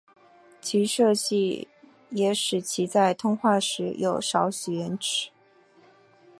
[0.59, 1.67] 其设计
[2.09, 5.29] 也使其在通话时有少许延迟。